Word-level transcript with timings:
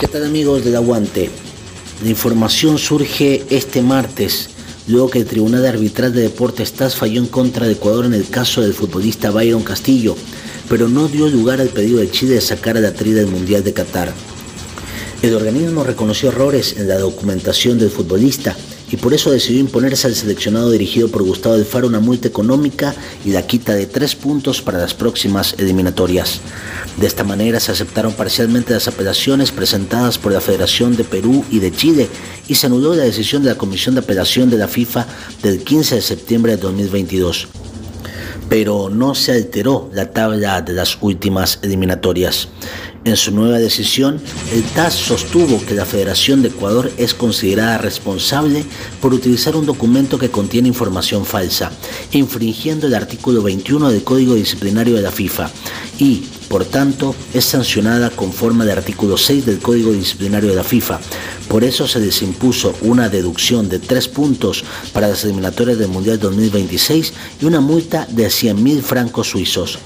¿Qué 0.00 0.08
tal 0.08 0.24
amigos 0.24 0.64
del 0.64 0.76
Aguante? 0.76 1.28
La 2.02 2.08
información 2.08 2.78
surge 2.78 3.44
este 3.50 3.82
martes, 3.82 4.48
luego 4.86 5.10
que 5.10 5.18
el 5.18 5.26
Tribunal 5.26 5.66
Arbitral 5.66 6.14
de 6.14 6.22
Deportes 6.22 6.72
TAS 6.72 6.96
falló 6.96 7.20
en 7.20 7.26
contra 7.26 7.66
de 7.66 7.74
Ecuador 7.74 8.06
en 8.06 8.14
el 8.14 8.26
caso 8.30 8.62
del 8.62 8.72
futbolista 8.72 9.30
Byron 9.30 9.62
Castillo, 9.62 10.16
pero 10.70 10.88
no 10.88 11.06
dio 11.06 11.28
lugar 11.28 11.60
al 11.60 11.68
pedido 11.68 11.98
de 11.98 12.10
Chile 12.10 12.36
de 12.36 12.40
sacar 12.40 12.78
a 12.78 12.80
la 12.80 12.94
tri 12.94 13.10
del 13.10 13.26
Mundial 13.26 13.62
de 13.62 13.74
Qatar. 13.74 14.10
El 15.20 15.34
organismo 15.34 15.84
reconoció 15.84 16.30
errores 16.30 16.76
en 16.78 16.88
la 16.88 16.98
documentación 16.98 17.78
del 17.78 17.90
futbolista 17.90 18.56
y 18.90 18.96
por 18.96 19.14
eso 19.14 19.30
decidió 19.30 19.60
imponerse 19.60 20.06
al 20.06 20.14
seleccionado 20.14 20.70
dirigido 20.70 21.08
por 21.08 21.22
Gustavo 21.22 21.56
del 21.56 21.64
Faro 21.64 21.86
una 21.86 22.00
multa 22.00 22.28
económica 22.28 22.94
y 23.24 23.30
la 23.30 23.46
quita 23.46 23.74
de 23.74 23.86
tres 23.86 24.16
puntos 24.16 24.62
para 24.62 24.78
las 24.78 24.94
próximas 24.94 25.54
eliminatorias. 25.58 26.40
De 26.96 27.06
esta 27.06 27.24
manera 27.24 27.60
se 27.60 27.72
aceptaron 27.72 28.12
parcialmente 28.12 28.74
las 28.74 28.88
apelaciones 28.88 29.52
presentadas 29.52 30.18
por 30.18 30.32
la 30.32 30.40
Federación 30.40 30.96
de 30.96 31.04
Perú 31.04 31.44
y 31.50 31.60
de 31.60 31.72
Chile 31.72 32.08
y 32.48 32.56
se 32.56 32.66
anuló 32.66 32.94
la 32.94 33.04
decisión 33.04 33.42
de 33.42 33.50
la 33.50 33.58
Comisión 33.58 33.94
de 33.94 34.00
Apelación 34.00 34.50
de 34.50 34.58
la 34.58 34.68
FIFA 34.68 35.06
del 35.42 35.62
15 35.62 35.96
de 35.96 36.02
septiembre 36.02 36.56
de 36.56 36.62
2022 36.62 37.48
pero 38.48 38.90
no 38.90 39.14
se 39.14 39.30
alteró 39.30 39.88
la 39.92 40.10
tabla 40.10 40.60
de 40.60 40.72
las 40.72 40.98
últimas 41.00 41.60
eliminatorias. 41.62 42.48
En 43.02 43.16
su 43.16 43.32
nueva 43.32 43.58
decisión, 43.58 44.20
el 44.52 44.62
TAS 44.62 44.92
sostuvo 44.92 45.64
que 45.64 45.74
la 45.74 45.86
Federación 45.86 46.42
de 46.42 46.48
Ecuador 46.48 46.92
es 46.98 47.14
considerada 47.14 47.78
responsable 47.78 48.62
por 49.00 49.14
utilizar 49.14 49.56
un 49.56 49.64
documento 49.64 50.18
que 50.18 50.30
contiene 50.30 50.68
información 50.68 51.24
falsa, 51.24 51.72
infringiendo 52.12 52.86
el 52.86 52.94
artículo 52.94 53.42
21 53.42 53.88
del 53.88 54.04
Código 54.04 54.34
Disciplinario 54.34 54.96
de 54.96 55.02
la 55.02 55.12
FIFA 55.12 55.50
y, 55.98 56.24
por 56.50 56.66
tanto, 56.66 57.14
es 57.32 57.46
sancionada 57.46 58.10
conforme 58.10 58.64
al 58.64 58.70
artículo 58.70 59.16
6 59.16 59.46
del 59.46 59.60
Código 59.60 59.92
Disciplinario 59.92 60.50
de 60.50 60.56
la 60.56 60.64
FIFA. 60.64 61.00
Por 61.48 61.64
eso 61.64 61.88
se 61.88 62.00
les 62.00 62.20
impuso 62.20 62.74
una 62.82 63.08
deducción 63.08 63.70
de 63.70 63.78
tres 63.78 64.08
puntos 64.08 64.62
para 64.92 65.08
las 65.08 65.24
eliminatorias 65.24 65.78
del 65.78 65.88
Mundial 65.88 66.18
2026 66.20 67.14
y 67.40 67.46
una 67.46 67.60
multa 67.60 68.06
de 68.10 68.26
100.000 68.26 68.82
francos 68.82 69.30
suizos. 69.30 69.78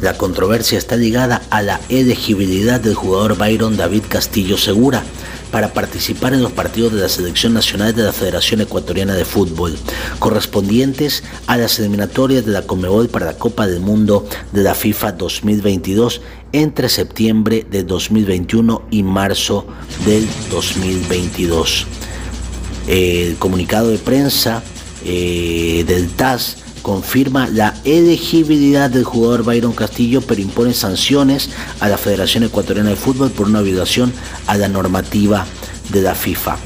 La 0.00 0.16
controversia 0.16 0.78
está 0.78 0.96
ligada 0.96 1.42
a 1.50 1.60
la 1.60 1.78
elegibilidad 1.90 2.80
del 2.80 2.94
jugador 2.94 3.36
Byron 3.36 3.76
David 3.76 4.04
Castillo 4.08 4.56
Segura 4.56 5.02
para 5.50 5.74
participar 5.74 6.32
en 6.32 6.42
los 6.42 6.52
partidos 6.52 6.94
de 6.94 7.00
la 7.00 7.08
Selección 7.08 7.52
Nacional 7.52 7.94
de 7.94 8.04
la 8.04 8.12
Federación 8.12 8.62
Ecuatoriana 8.62 9.14
de 9.14 9.26
Fútbol, 9.26 9.76
correspondientes 10.18 11.22
a 11.46 11.58
las 11.58 11.78
eliminatorias 11.78 12.46
de 12.46 12.52
la 12.52 12.62
Conmebol 12.62 13.08
para 13.08 13.26
la 13.26 13.36
Copa 13.36 13.66
del 13.66 13.80
Mundo 13.80 14.26
de 14.52 14.62
la 14.62 14.74
FIFA 14.74 15.12
2022 15.12 16.22
entre 16.52 16.88
septiembre 16.88 17.66
de 17.70 17.84
2021 17.84 18.82
y 18.90 19.02
marzo 19.02 19.66
del 20.06 20.26
2022. 20.50 21.86
El 22.88 23.36
comunicado 23.36 23.90
de 23.90 23.98
prensa 23.98 24.62
eh, 25.04 25.84
del 25.86 26.08
TAS 26.10 26.56
confirma 26.82 27.48
la 27.48 27.74
elegibilidad 27.84 28.90
del 28.90 29.04
jugador 29.04 29.44
Byron 29.44 29.72
Castillo, 29.72 30.20
pero 30.20 30.40
impone 30.40 30.74
sanciones 30.74 31.50
a 31.80 31.88
la 31.88 31.98
Federación 31.98 32.44
Ecuatoriana 32.44 32.90
de 32.90 32.96
Fútbol 32.96 33.30
por 33.30 33.46
una 33.46 33.60
violación 33.60 34.12
a 34.46 34.56
la 34.56 34.68
normativa 34.68 35.46
de 35.90 36.02
la 36.02 36.14
FIFA. 36.14 36.56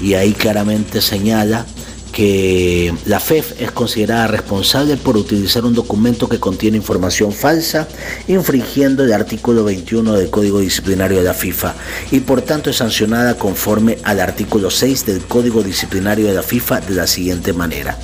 Y 0.00 0.14
ahí 0.14 0.32
claramente 0.32 1.00
señala 1.00 1.66
que 2.12 2.92
la 3.06 3.20
FEF 3.20 3.60
es 3.60 3.70
considerada 3.70 4.26
responsable 4.26 4.96
por 4.96 5.16
utilizar 5.16 5.64
un 5.64 5.74
documento 5.74 6.28
que 6.28 6.40
contiene 6.40 6.76
información 6.76 7.32
falsa, 7.32 7.88
infringiendo 8.28 9.04
el 9.04 9.12
artículo 9.12 9.64
21 9.64 10.14
del 10.14 10.30
Código 10.30 10.60
Disciplinario 10.60 11.18
de 11.18 11.24
la 11.24 11.34
FIFA 11.34 11.74
y 12.10 12.20
por 12.20 12.42
tanto 12.42 12.70
es 12.70 12.76
sancionada 12.76 13.36
conforme 13.36 13.98
al 14.02 14.20
artículo 14.20 14.70
6 14.70 15.06
del 15.06 15.20
Código 15.22 15.62
Disciplinario 15.62 16.26
de 16.26 16.34
la 16.34 16.42
FIFA 16.42 16.80
de 16.80 16.94
la 16.94 17.06
siguiente 17.06 17.52
manera. 17.52 17.98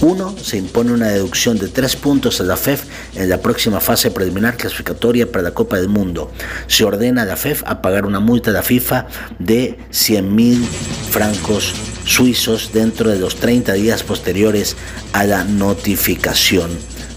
1. 0.00 0.36
Se 0.42 0.56
impone 0.56 0.92
una 0.92 1.08
deducción 1.08 1.58
de 1.58 1.68
3 1.68 1.96
puntos 1.96 2.40
a 2.40 2.44
la 2.44 2.56
FEF 2.56 2.84
en 3.14 3.28
la 3.28 3.40
próxima 3.40 3.80
fase 3.80 4.10
preliminar 4.10 4.56
clasificatoria 4.56 5.30
para 5.30 5.42
la 5.42 5.52
Copa 5.52 5.76
del 5.76 5.88
Mundo. 5.88 6.30
Se 6.66 6.84
ordena 6.84 7.22
a 7.22 7.24
la 7.24 7.36
FEF 7.36 7.62
a 7.66 7.82
pagar 7.82 8.06
una 8.06 8.20
multa 8.20 8.50
a 8.50 8.54
la 8.54 8.62
FIFA 8.62 9.06
de 9.38 9.78
100.000 9.90 10.64
francos 11.10 11.74
suizos 12.08 12.72
dentro 12.72 13.10
de 13.10 13.18
los 13.18 13.36
30 13.36 13.74
días 13.74 14.02
posteriores 14.02 14.76
a 15.12 15.24
la 15.24 15.44
notificación 15.44 16.70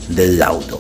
del 0.10 0.38
laudo. 0.38 0.80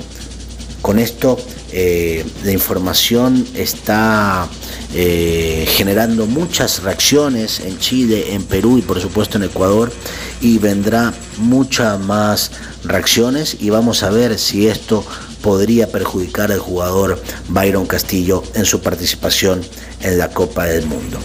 Con 0.81 0.99
esto 0.99 1.37
eh, 1.71 2.25
la 2.43 2.51
información 2.51 3.47
está 3.55 4.49
eh, 4.93 5.65
generando 5.69 6.25
muchas 6.25 6.83
reacciones 6.83 7.61
en 7.61 7.79
Chile, 7.79 8.33
en 8.33 8.43
Perú 8.43 8.77
y 8.77 8.81
por 8.81 8.99
supuesto 8.99 9.37
en 9.37 9.45
Ecuador 9.45 9.91
y 10.41 10.57
vendrá 10.57 11.13
muchas 11.37 11.97
más 11.99 12.51
reacciones 12.83 13.55
y 13.59 13.69
vamos 13.69 14.03
a 14.03 14.09
ver 14.09 14.37
si 14.37 14.67
esto 14.67 15.05
podría 15.41 15.89
perjudicar 15.89 16.51
al 16.51 16.59
jugador 16.59 17.21
Byron 17.47 17.85
Castillo 17.85 18.43
en 18.53 18.65
su 18.65 18.81
participación 18.81 19.61
en 20.01 20.17
la 20.17 20.29
Copa 20.29 20.65
del 20.65 20.85
Mundo. 20.87 21.19